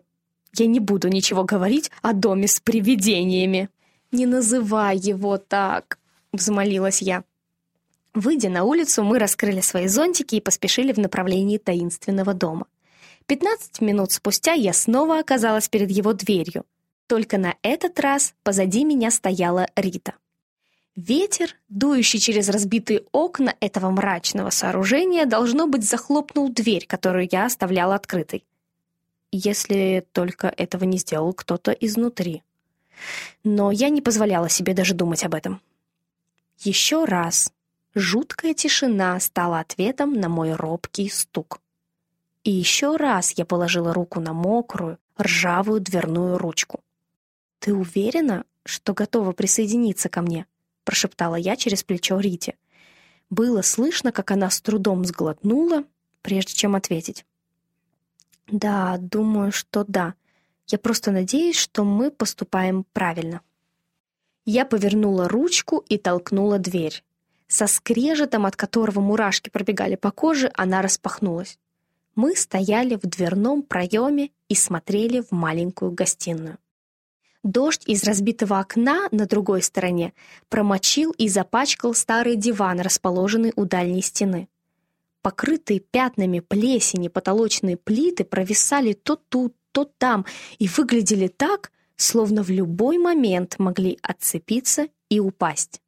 Я 0.53 0.67
не 0.67 0.79
буду 0.79 1.07
ничего 1.09 1.43
говорить 1.43 1.89
о 2.03 2.13
доме 2.13 2.47
с 2.47 2.59
привидениями». 2.59 3.69
«Не 4.11 4.27
называй 4.27 4.97
его 4.97 5.37
так»,— 5.37 5.99
взмолилась 6.31 7.01
я. 7.01 7.23
Выйдя 8.13 8.49
на 8.49 8.63
улицу, 8.63 9.03
мы 9.03 9.19
раскрыли 9.19 9.61
свои 9.61 9.87
зонтики 9.87 10.35
и 10.35 10.41
поспешили 10.41 10.91
в 10.93 10.97
направлении 10.97 11.57
таинственного 11.57 12.33
дома. 12.33 12.65
Пятнадцать 13.27 13.81
минут 13.81 14.11
спустя 14.11 14.53
я 14.53 14.73
снова 14.73 15.19
оказалась 15.19 15.69
перед 15.69 15.91
его 15.91 16.13
дверью. 16.13 16.65
Только 17.07 17.37
на 17.37 17.55
этот 17.61 17.99
раз 17.99 18.33
позади 18.43 18.83
меня 18.83 19.11
стояла 19.11 19.67
Рита. 19.75 20.15
Ветер, 20.95 21.55
дующий 21.69 22.19
через 22.19 22.49
разбитые 22.49 23.03
окна 23.11 23.55
этого 23.59 23.89
мрачного 23.89 24.49
сооружения, 24.49 25.25
должно 25.25 25.67
быть, 25.67 25.87
захлопнул 25.87 26.49
дверь, 26.49 26.85
которую 26.87 27.27
я 27.31 27.45
оставляла 27.45 27.95
открытой. 27.95 28.43
Если 29.31 30.05
только 30.11 30.47
этого 30.47 30.83
не 30.83 30.97
сделал 30.97 31.31
кто-то 31.33 31.71
изнутри. 31.71 32.43
Но 33.43 33.71
я 33.71 33.89
не 33.89 34.01
позволяла 34.01 34.49
себе 34.49 34.73
даже 34.73 34.93
думать 34.93 35.23
об 35.23 35.35
этом. 35.35 35.61
Еще 36.57 37.05
раз 37.05 37.53
Жуткая 37.95 38.53
тишина 38.53 39.19
стала 39.19 39.59
ответом 39.59 40.13
на 40.13 40.29
мой 40.29 40.53
робкий 40.53 41.09
стук. 41.09 41.59
И 42.43 42.51
еще 42.51 42.95
раз 42.95 43.31
я 43.31 43.45
положила 43.45 43.93
руку 43.93 44.19
на 44.19 44.31
мокрую, 44.33 44.99
ржавую 45.19 45.81
дверную 45.81 46.37
ручку. 46.37 46.81
«Ты 47.59 47.73
уверена, 47.73 48.45
что 48.63 48.93
готова 48.93 49.31
присоединиться 49.31 50.07
ко 50.07 50.21
мне?»— 50.21 50.45
прошептала 50.83 51.35
я 51.35 51.55
через 51.55 51.83
плечо 51.83 52.19
Рите. 52.19 52.55
Было 53.29 53.63
слышно, 53.63 54.11
как 54.11 54.31
она 54.31 54.49
с 54.49 54.61
трудом 54.61 55.03
сглотнула, 55.03 55.83
прежде 56.21 56.53
чем 56.53 56.75
ответить. 56.75 57.25
«Да, 58.47 58.97
думаю, 58.99 59.51
что 59.51 59.83
да. 59.87 60.13
Я 60.67 60.77
просто 60.77 61.11
надеюсь, 61.11 61.57
что 61.57 61.83
мы 61.83 62.11
поступаем 62.11 62.85
правильно». 62.93 63.41
Я 64.45 64.65
повернула 64.65 65.27
ручку 65.27 65.83
и 65.89 65.97
толкнула 65.97 66.59
дверь. 66.59 67.03
Со 67.49 67.65
скрежетом, 67.65 68.45
от 68.45 68.55
которого 68.55 69.01
мурашки 69.01 69.49
пробегали 69.49 69.95
по 69.95 70.11
коже, 70.11 70.51
она 70.53 70.83
распахнулась. 70.83 71.57
Мы 72.13 72.35
стояли 72.35 72.95
в 72.95 73.01
дверном 73.01 73.63
проеме 73.63 74.29
и 74.49 74.55
смотрели 74.55 75.21
в 75.21 75.31
маленькую 75.31 75.91
гостиную. 75.91 76.59
Дождь 77.43 77.83
из 77.87 78.03
разбитого 78.03 78.59
окна 78.59 79.07
на 79.11 79.25
другой 79.25 79.63
стороне 79.63 80.13
промочил 80.49 81.11
и 81.11 81.27
запачкал 81.27 81.95
старый 81.95 82.35
диван, 82.35 82.81
расположенный 82.81 83.51
у 83.55 83.65
дальней 83.65 84.03
стены. 84.03 84.47
Покрытые 85.23 85.79
пятнами 85.79 86.41
плесени 86.41 87.07
потолочные 87.07 87.77
плиты 87.77 88.25
провисали 88.25 88.93
то 88.93 89.15
тут, 89.15 89.55
то 89.71 89.85
там 89.85 90.25
и 90.59 90.67
выглядели 90.67 91.27
так, 91.27 91.71
словно 91.95 92.43
в 92.43 92.49
любой 92.49 92.99
момент 92.99 93.57
могли 93.57 93.97
отцепиться 94.03 94.87
и 95.09 95.19
упасть. 95.19 95.81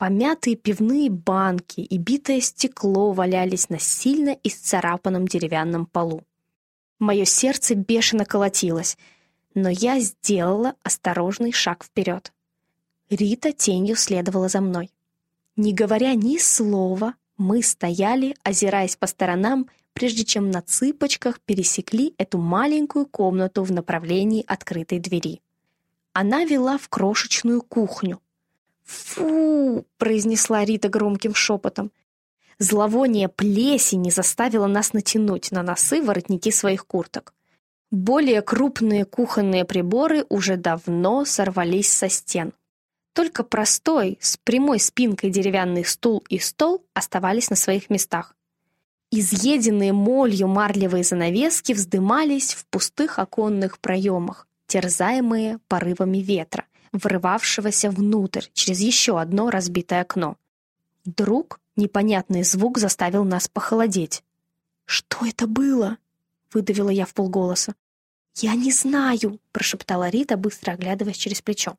Помятые 0.00 0.56
пивные 0.56 1.10
банки 1.10 1.80
и 1.80 1.98
битое 1.98 2.40
стекло 2.40 3.12
валялись 3.12 3.68
на 3.68 3.78
сильно 3.78 4.36
исцарапанном 4.42 5.28
деревянном 5.28 5.86
полу. 5.86 6.24
Мое 6.98 7.24
сердце 7.24 7.76
бешено 7.76 8.24
колотилось— 8.24 8.98
но 9.54 9.68
я 9.68 9.98
сделала 10.00 10.74
осторожный 10.82 11.52
шаг 11.52 11.84
вперед. 11.84 12.32
Рита 13.08 13.52
тенью 13.52 13.96
следовала 13.96 14.48
за 14.48 14.60
мной. 14.60 14.90
Не 15.56 15.72
говоря 15.72 16.14
ни 16.14 16.38
слова, 16.38 17.14
мы 17.36 17.62
стояли, 17.62 18.36
озираясь 18.44 18.96
по 18.96 19.06
сторонам, 19.06 19.68
прежде 19.92 20.24
чем 20.24 20.50
на 20.50 20.62
цыпочках 20.62 21.40
пересекли 21.40 22.14
эту 22.18 22.38
маленькую 22.38 23.06
комнату 23.06 23.64
в 23.64 23.72
направлении 23.72 24.44
открытой 24.46 25.00
двери. 25.00 25.40
Она 26.12 26.44
вела 26.44 26.78
в 26.78 26.88
крошечную 26.88 27.62
кухню. 27.62 28.20
«Фу!»— 28.90 29.86
произнесла 29.98 30.64
Рита 30.64 30.88
громким 30.88 31.34
шепотом. 31.34 31.92
Зловоние 32.58 33.28
плесени 33.28 34.10
заставило 34.10 34.66
нас 34.66 34.92
натянуть 34.92 35.52
на 35.52 35.62
носы 35.62 36.02
воротники 36.02 36.50
своих 36.50 36.86
курток. 36.86 37.32
Более 37.92 38.42
крупные 38.42 39.04
кухонные 39.04 39.64
приборы 39.64 40.26
уже 40.28 40.56
давно 40.56 41.24
сорвались 41.24 41.90
со 41.92 42.08
стен. 42.08 42.52
Только 43.12 43.44
простой, 43.44 44.18
с 44.20 44.36
прямой 44.36 44.80
спинкой 44.80 45.30
деревянный 45.30 45.84
стул 45.84 46.24
и 46.28 46.38
стол 46.38 46.84
оставались 46.92 47.48
на 47.48 47.56
своих 47.56 47.90
местах. 47.90 48.34
Изъеденные 49.12 49.92
молью 49.92 50.48
марлевые 50.48 51.04
занавески 51.04 51.72
вздымались 51.72 52.54
в 52.54 52.66
пустых 52.66 53.18
оконных 53.18 53.78
проемах, 53.78 54.46
терзаемые 54.66 55.58
порывами 55.68 56.18
ветра, 56.18 56.64
врывавшегося 56.92 57.90
внутрь 57.90 58.46
через 58.52 58.80
еще 58.80 59.20
одно 59.20 59.50
разбитое 59.50 60.02
окно. 60.02 60.36
Вдруг 61.04 61.60
непонятный 61.76 62.42
звук 62.42 62.78
заставил 62.78 63.24
нас 63.24 63.48
похолодеть. 63.48 64.22
«Что 64.84 65.24
это 65.26 65.46
было?»— 65.46 65.98
выдавила 66.52 66.90
я 66.90 67.06
в 67.06 67.14
полголоса. 67.14 67.74
«Я 68.36 68.54
не 68.54 68.72
знаю»,— 68.72 69.38
прошептала 69.52 70.08
Рита, 70.08 70.36
быстро 70.36 70.72
оглядываясь 70.72 71.16
через 71.16 71.42
плечо. 71.42 71.76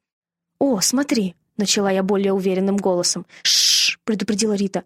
«О, 0.59 0.79
смотри!»— 0.81 1.35
начала 1.57 1.91
я 1.91 2.03
более 2.03 2.33
уверенным 2.33 2.77
голосом. 2.77 3.25
«Шш!»— 3.43 3.99
предупредила 4.03 4.53
Рита. 4.53 4.83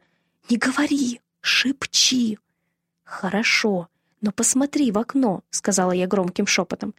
«Не 0.49 0.57
говори! 0.57 1.21
Шепчи!» 1.41 2.39
«Хорошо, 3.03 3.87
но 4.21 4.31
посмотри 4.31 4.91
в 4.91 4.97
окно»,— 4.97 5.43
сказала 5.49 5.91
я 5.91 6.07
громким 6.07 6.47
шепотом. 6.47 6.93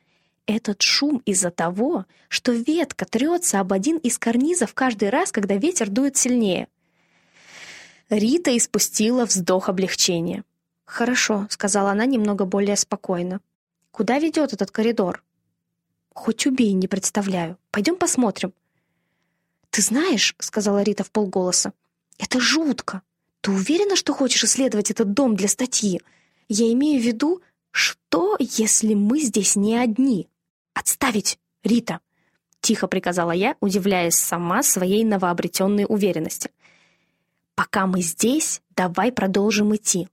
«Этот 0.46 0.82
шум 0.82 1.22
из-за 1.26 1.50
того, 1.50 2.06
что 2.28 2.52
ветка 2.52 3.04
трется 3.04 3.60
об 3.60 3.72
один 3.72 3.98
из 3.98 4.18
карнизов 4.18 4.74
каждый 4.74 5.10
раз, 5.10 5.32
когда 5.32 5.56
ветер 5.56 5.90
дует 5.90 6.16
сильнее». 6.16 6.68
Рита 8.08 8.56
испустила 8.56 9.24
вздох 9.24 9.68
облегчения. 9.68 10.44
«Хорошо»,— 10.84 11.48
сказала 11.50 11.90
она 11.90 12.06
немного 12.06 12.44
более 12.44 12.76
спокойно. 12.76 13.40
«Куда 13.90 14.18
ведет 14.18 14.52
этот 14.52 14.70
коридор?» 14.70 15.24
«Хоть 16.14 16.46
убей, 16.46 16.72
не 16.72 16.86
представляю. 16.86 17.58
Пойдем 17.72 17.96
посмотрим». 17.96 18.54
«Ты 19.70 19.82
знаешь»,— 19.82 20.36
сказала 20.38 20.82
Рита 20.82 21.02
в 21.02 21.10
полголоса,— 21.10 21.72
«это 22.18 22.40
жутко. 22.40 23.02
Ты 23.40 23.50
уверена, 23.50 23.96
что 23.96 24.14
хочешь 24.14 24.44
исследовать 24.44 24.90
этот 24.90 25.12
дом 25.12 25.36
для 25.36 25.48
статьи? 25.48 26.00
Я 26.48 26.72
имею 26.72 27.00
в 27.00 27.04
виду, 27.04 27.42
что, 27.70 28.36
если 28.38 28.94
мы 28.94 29.20
здесь 29.20 29.56
не 29.56 29.76
одни? 29.76 30.28
Отставить, 30.76 31.38
Рита!» 31.64 32.00
Тихо 32.60 32.86
приказала 32.86 33.32
я, 33.32 33.56
удивляясь 33.60 34.16
сама 34.16 34.62
своей 34.62 35.04
новообретенной 35.04 35.86
уверенности. 35.88 36.50
«Пока 37.54 37.86
мы 37.86 38.02
здесь, 38.02 38.60
давай 38.76 39.10
продолжим 39.10 39.74
идти. 39.74 40.08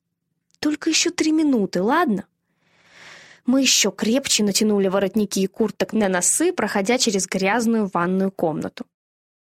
Только 0.59 0.89
еще 0.89 1.09
три 1.09 1.33
минуты, 1.33 1.81
ладно?» 1.81 2.25
Мы 3.45 3.61
еще 3.61 3.91
крепче 3.91 4.45
натянули 4.45 4.87
воротники 4.87 5.39
и 5.39 5.47
курток 5.47 5.91
на 5.91 6.07
носы, 6.07 6.53
проходя 6.53 6.97
через 6.97 7.27
грязную 7.27 7.89
ванную 7.93 8.31
комнату. 8.31 8.85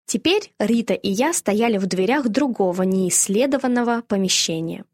Теперь 0.06 0.54
Рита 0.58 0.94
и 0.94 1.10
я 1.10 1.34
стояли 1.34 1.76
в 1.76 1.84
дверях 1.84 2.28
другого 2.28 2.82
неисследованного 2.84 4.00
помещения. 4.08 4.86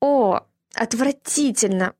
«О, 0.00 0.40
отвратительно! 0.74 1.94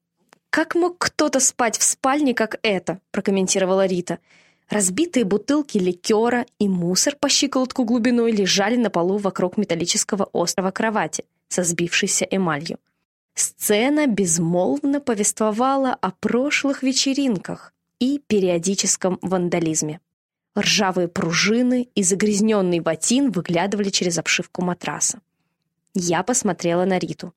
Как 0.51 0.75
мог 0.75 0.99
кто-то 0.99 1.39
спать 1.41 1.79
в 1.79 1.83
спальне, 1.83 2.35
как 2.35 2.59
это?» 2.63 3.01
прокомментировала 3.13 3.87
Рита. 3.87 4.19
Разбитые 4.69 5.25
бутылки 5.25 5.79
ликера 5.79 6.47
и 6.59 6.69
мусор 6.69 7.17
по 7.19 7.29
щиколотку 7.29 7.85
глубиной 7.85 8.31
лежали 8.33 8.77
на 8.77 8.91
полу 8.91 9.19
вокруг 9.19 9.57
металлического 9.57 10.25
острова 10.33 10.71
кровати 10.71 11.25
со 11.49 11.65
сбившейся 11.65 12.25
эмалью. 12.25 12.79
Сцена 13.35 14.07
безмолвно 14.07 15.01
повествовала 15.01 15.95
о 15.95 16.11
прошлых 16.11 16.83
вечеринках 16.83 17.73
и 17.99 18.21
периодическом 18.27 19.19
вандализме. 19.23 20.01
Ржавые 20.59 21.09
пружины 21.09 21.89
и 21.95 22.03
загрязненный 22.03 22.81
ватин 22.81 23.31
выглядывали 23.31 23.91
через 23.91 24.19
обшивку 24.19 24.63
матраса. 24.63 25.21
Я 25.95 26.23
посмотрела 26.23 26.85
на 26.85 26.99
Риту. 26.99 27.33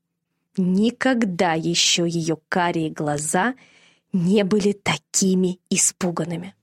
Никогда 0.58 1.54
еще 1.54 2.08
ее 2.08 2.38
карие 2.48 2.92
глаза 2.92 3.56
не 4.12 4.44
были 4.44 4.72
такими 4.72 5.60
испуганными. 5.70 6.54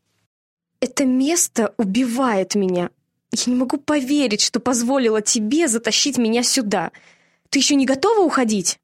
«Это 0.80 1.04
место 1.04 1.74
убивает 1.76 2.54
меня. 2.54 2.90
Я 3.32 3.52
не 3.52 3.58
могу 3.58 3.76
поверить, 3.78 4.40
что 4.40 4.60
позволила 4.60 5.20
тебе 5.20 5.68
затащить 5.68 6.18
меня 6.18 6.42
сюда. 6.42 6.92
Ты 7.48 7.58
еще 7.58 7.74
не 7.74 7.84
готова 7.84 8.20
уходить?» 8.20 8.78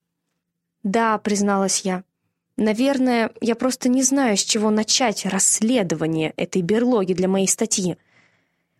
«Да»,— 0.82 1.16
призналась 1.24 1.82
я. 1.82 2.02
«Наверное, 2.56 3.30
я 3.40 3.54
просто 3.54 3.88
не 3.88 4.02
знаю, 4.02 4.36
с 4.36 4.44
чего 4.44 4.70
начать 4.70 5.24
расследование 5.24 6.32
этой 6.36 6.62
берлоги 6.62 7.12
для 7.12 7.28
моей 7.28 7.48
статьи. 7.48 7.96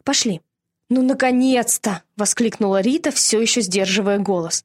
Пошли». 0.03 0.41
«Ну, 0.89 1.03
наконец-то!»— 1.03 2.03
воскликнула 2.17 2.81
Рита, 2.81 3.11
все 3.11 3.41
еще 3.41 3.61
сдерживая 3.61 4.19
голос. 4.19 4.65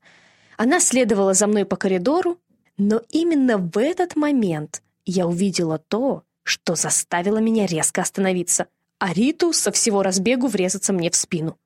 Она 0.64 0.80
следовала 0.80 1.34
за 1.34 1.48
мной 1.48 1.66
по 1.66 1.76
коридору, 1.76 2.38
но 2.78 3.02
именно 3.10 3.58
в 3.58 3.80
этот 3.80 4.16
момент 4.16 4.84
я 5.06 5.26
увидела 5.26 5.80
то, 5.80 6.22
что 6.44 6.76
заставило 6.76 7.40
меня 7.40 7.66
резко 7.66 8.04
остановиться, 8.04 8.68
а 9.00 9.12
Риту 9.12 9.54
со 9.54 9.72
всего 9.72 10.04
разбегу 10.04 10.46
врезаться 10.46 10.94
мне 10.94 11.10
в 11.10 11.16
спину. 11.16 11.58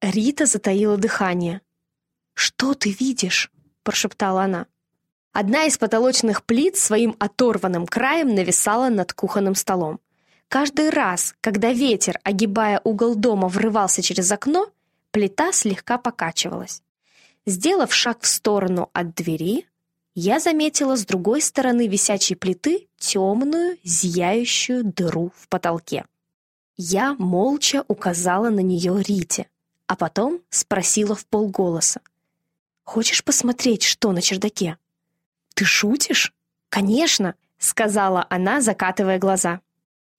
Рита 0.00 0.46
затаила 0.46 0.96
дыхание. 0.96 1.60
«Что 2.34 2.74
ты 2.74 2.90
видишь?»— 2.90 3.52
прошептала 3.84 4.42
она. 4.42 4.66
Одна 5.32 5.66
из 5.66 5.78
потолочных 5.78 6.42
плит 6.42 6.76
своим 6.76 7.14
оторванным 7.20 7.86
краем 7.86 8.34
нависала 8.34 8.88
над 8.88 9.12
кухонным 9.12 9.54
столом. 9.54 10.00
Каждый 10.48 10.90
раз, 10.90 11.36
когда 11.40 11.72
ветер, 11.72 12.18
огибая 12.24 12.80
угол 12.82 13.14
дома, 13.14 13.46
врывался 13.46 14.02
через 14.02 14.32
окно, 14.32 14.68
плита 15.12 15.52
слегка 15.52 15.96
покачивалась. 15.96 16.82
Сделав 17.46 17.92
шаг 17.92 18.22
в 18.22 18.26
сторону 18.26 18.90
от 18.92 19.14
двери, 19.14 19.66
я 20.14 20.38
заметила 20.38 20.96
с 20.96 21.04
другой 21.04 21.40
стороны 21.40 21.88
висячей 21.88 22.36
плиты 22.36 22.88
темную, 22.98 23.78
зияющую 23.82 24.84
дыру 24.84 25.32
в 25.36 25.48
потолке. 25.48 26.04
Я 26.76 27.14
молча 27.14 27.84
указала 27.88 28.50
на 28.50 28.60
нее 28.60 29.02
Рите, 29.02 29.48
а 29.86 29.96
потом 29.96 30.40
спросила 30.50 31.14
в 31.14 31.26
полголоса. 31.26 32.00
«Хочешь 32.84 33.24
посмотреть, 33.24 33.82
что 33.82 34.12
на 34.12 34.22
чердаке?» 34.22 34.78
«Ты 35.54 35.64
шутишь?» 35.64 36.32
«Конечно»,— 36.68 37.34
сказала 37.58 38.26
она, 38.30 38.60
закатывая 38.60 39.18
глаза. 39.18 39.60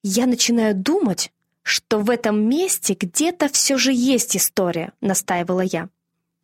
«Я 0.04 0.26
начинаю 0.28 0.76
думать, 0.76 1.32
что 1.62 2.00
в 2.00 2.10
этом 2.10 2.48
месте 2.48 2.96
где-то 3.00 3.48
все 3.50 3.78
же 3.78 3.94
есть 3.94 4.36
история»,— 4.36 4.92
настаивала 5.02 5.62
я. 5.62 5.90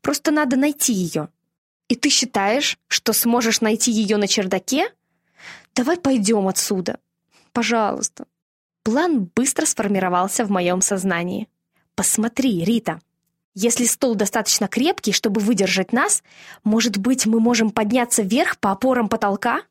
«Просто 0.02 0.32
надо 0.32 0.56
найти 0.56 0.94
ее». 0.94 1.30
«И 1.88 1.96
ты 1.96 2.10
считаешь, 2.10 2.78
что 2.88 3.14
сможешь 3.14 3.62
найти 3.62 3.92
ее 3.92 4.18
на 4.18 4.28
чердаке?» 4.28 4.94
«Давай 5.74 5.98
пойдем 5.98 6.48
отсюда. 6.48 7.00
Пожалуйста». 7.52 8.26
План 8.84 9.30
быстро 9.36 9.66
сформировался 9.66 10.46
в 10.46 10.52
моем 10.52 10.82
сознании. 10.82 11.48
«Посмотри, 11.96 12.64
Рита, 12.64 13.02
если 13.56 13.86
стол 13.86 14.16
достаточно 14.16 14.68
крепкий, 14.68 15.12
чтобы 15.12 15.42
выдержать 15.42 15.92
нас, 15.92 16.24
может 16.64 16.98
быть, 16.98 17.26
мы 17.26 17.40
можем 17.40 17.72
подняться 17.72 18.22
вверх 18.22 18.58
по 18.60 18.72
опорам 18.72 19.10
потолка?» 19.10 19.64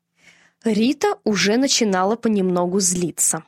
Рита 0.63 1.17
уже 1.23 1.57
начинала 1.57 2.15
понемногу 2.17 2.79
злиться. 2.79 3.43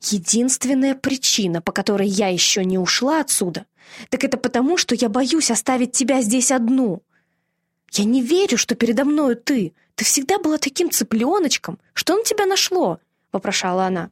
Единственная 0.00 0.94
причина, 0.94 1.60
по 1.60 1.72
которой 1.72 2.06
я 2.06 2.28
еще 2.28 2.64
не 2.64 2.78
ушла 2.78 3.20
отсюда, 3.20 3.66
так 4.08 4.24
это 4.24 4.36
потому, 4.36 4.76
что 4.76 4.94
я 4.94 5.08
боюсь 5.08 5.50
оставить 5.50 5.92
тебя 5.92 6.20
здесь 6.22 6.50
одну. 6.50 7.02
Я 7.92 8.04
не 8.04 8.22
верю, 8.22 8.58
что 8.58 8.74
передо 8.74 9.04
мною 9.04 9.36
ты. 9.36 9.72
Ты 9.94 10.04
всегда 10.04 10.38
была 10.38 10.58
таким 10.58 10.90
цыпленочком. 10.90 11.78
Что 11.94 12.16
на 12.16 12.22
тебя 12.22 12.46
нашло?»— 12.46 13.00
вопрошала 13.32 13.86
она. 13.86 14.10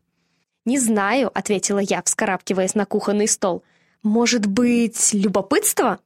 «Не 0.64 0.78
знаю»,— 0.78 1.30
ответила 1.34 1.78
я, 1.78 2.02
вскарабкиваясь 2.02 2.74
на 2.74 2.86
кухонный 2.86 3.28
стол. 3.28 3.62
«Может 4.02 4.46
быть, 4.46 5.12
любопытство? 5.12 6.00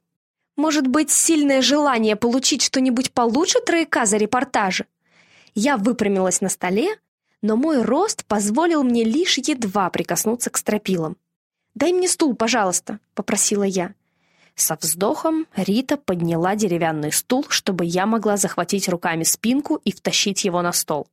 Может 0.55 0.87
быть, 0.87 1.09
сильное 1.09 1.61
желание 1.61 2.15
получить 2.15 2.61
что-нибудь 2.61 3.11
получше 3.11 3.59
трояка 3.61 4.05
за 4.05 4.17
репортажи?» 4.17 4.85
Я 5.55 5.77
выпрямилась 5.77 6.41
на 6.41 6.49
столе, 6.49 6.95
но 7.41 7.55
мой 7.57 7.81
рост 7.81 8.25
позволил 8.25 8.83
мне 8.83 9.03
лишь 9.03 9.37
едва 9.39 9.89
прикоснуться 9.89 10.49
к 10.49 10.57
стропилам. 10.57 11.17
«Дай 11.75 11.93
мне 11.93 12.07
стул, 12.07 12.35
пожалуйста»,— 12.35 12.99
попросила 13.13 13.63
я. 13.63 13.93
Со 14.55 14.77
вздохом 14.79 15.47
Рита 15.55 15.97
подняла 15.97 16.55
деревянный 16.55 17.11
стул, 17.11 17.45
чтобы 17.49 17.85
я 17.85 18.05
могла 18.05 18.37
захватить 18.37 18.89
руками 18.89 19.23
спинку 19.23 19.75
и 19.85 19.91
втащить 19.91 20.43
его 20.43 20.61
на 20.61 20.73
стол. 20.73 21.07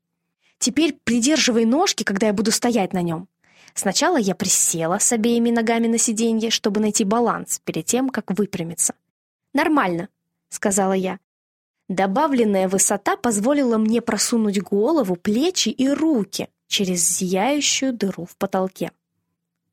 «Теперь 0.59 0.99
придерживай 1.05 1.64
ножки, 1.64 2.03
когда 2.03 2.27
я 2.27 2.33
буду 2.33 2.51
стоять 2.51 2.92
на 2.92 3.03
нем». 3.03 3.29
Сначала 3.75 4.16
я 4.16 4.35
присела 4.35 4.99
с 4.99 5.12
обеими 5.12 5.51
ногами 5.51 5.87
на 5.87 5.99
сиденье, 5.99 6.51
чтобы 6.51 6.81
найти 6.81 7.05
баланс 7.05 7.61
перед 7.64 7.85
тем, 7.85 8.09
как 8.09 8.37
выпрямиться. 8.37 8.94
«Нормально»,— 9.55 10.09
сказала 10.49 10.94
я. 10.94 11.21
Добавленная 11.88 12.68
высота 12.68 13.16
позволила 13.16 13.79
мне 13.79 14.03
просунуть 14.03 14.61
голову, 14.61 15.16
плечи 15.16 15.68
и 15.68 15.88
руки 15.88 16.49
через 16.66 17.18
зияющую 17.18 17.92
дыру 17.92 18.27
в 18.27 18.37
потолке. 18.37 18.90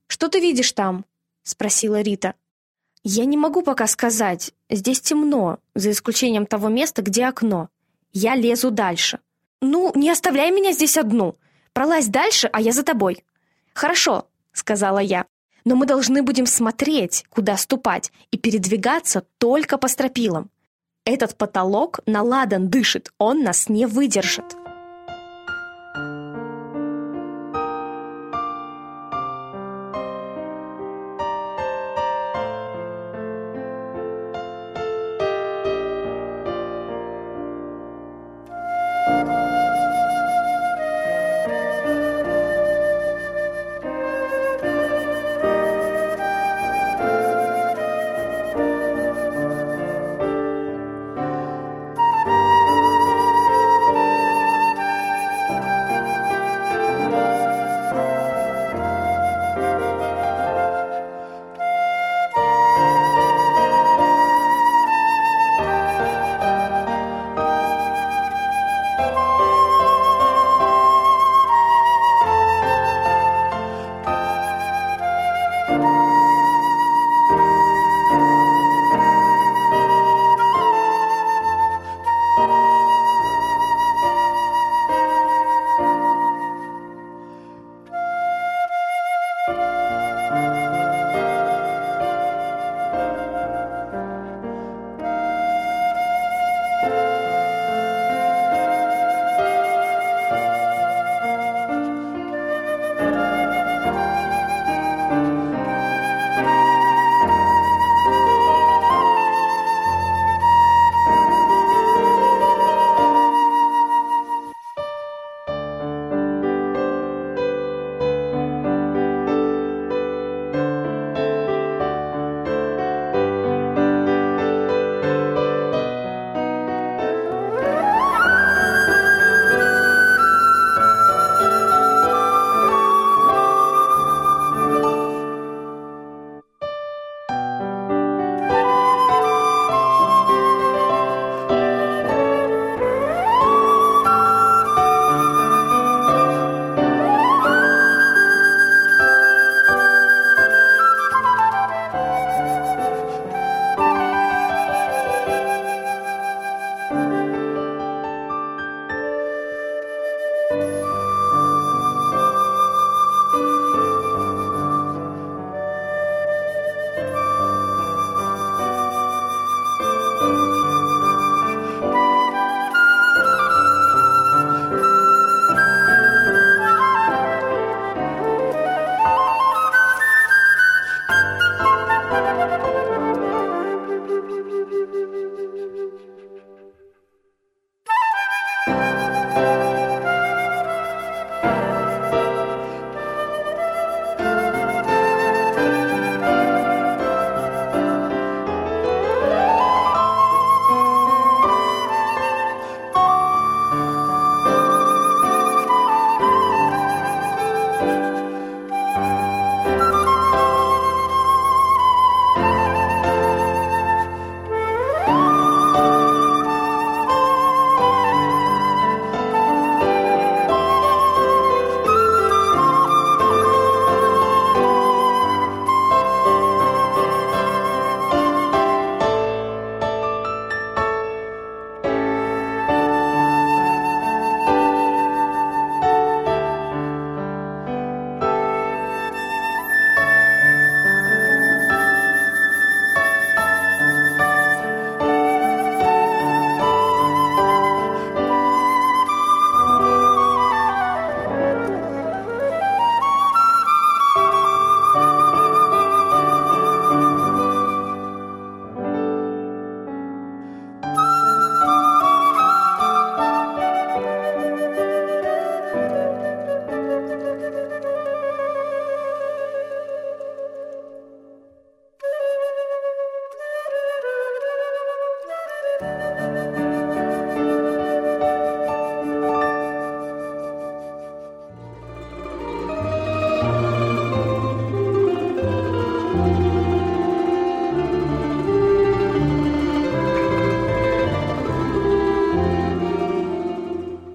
«Что 0.08 0.28
ты 0.30 0.40
видишь 0.40 0.72
там?»— 0.72 1.06
спросила 1.44 2.02
Рита. 2.02 2.36
«Я 3.04 3.26
не 3.26 3.38
могу 3.38 3.62
пока 3.62 3.88
сказать. 3.88 4.54
Здесь 4.70 5.02
темно, 5.02 5.60
за 5.76 5.92
исключением 5.92 6.46
того 6.46 6.70
места, 6.70 7.02
где 7.02 7.26
окно. 7.26 7.70
Я 8.12 8.36
лезу 8.36 8.72
дальше». 8.72 9.20
«Ну, 9.62 9.92
не 9.96 10.10
оставляй 10.10 10.52
меня 10.52 10.74
здесь 10.74 10.98
одну. 10.98 11.38
Пролазь 11.74 12.08
дальше, 12.08 12.50
а 12.52 12.62
я 12.62 12.72
за 12.72 12.84
тобой». 12.84 13.24
«Хорошо»,— 13.74 14.28
сказала 14.54 15.00
я. 15.00 15.26
«Но 15.64 15.76
мы 15.76 15.86
должны 15.86 16.22
будем 16.22 16.46
смотреть, 16.46 17.26
куда 17.30 17.58
ступать, 17.58 18.12
и 18.32 18.38
передвигаться 18.38 19.26
только 19.38 19.78
по 19.78 19.88
стропилам. 19.88 20.50
Этот 21.06 21.38
потолок 21.38 22.00
наладан 22.08 22.70
дышит, 22.70 23.12
он 23.20 23.44
нас 23.44 23.70
не 23.70 23.86
выдержит. 23.86 24.56